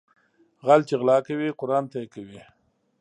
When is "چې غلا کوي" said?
0.89-1.49